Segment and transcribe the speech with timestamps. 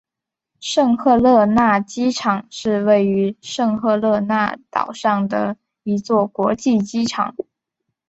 [0.59, 7.35] 圣赫勒拿机场是位于圣赫勒拿岛上的一座国际机场。